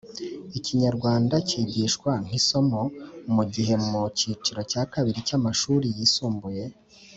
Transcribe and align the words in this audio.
ikinyarwanda 0.57 1.35
kigishwa 1.49 2.11
nk’isomo 2.25 2.81
mu 3.33 3.43
gihe 3.53 3.73
mu 3.89 4.01
kiciro 4.17 4.61
cya 4.71 4.83
kabiri 4.93 5.19
cy’amashuri 5.27 5.87
yisumbuye 5.97 6.63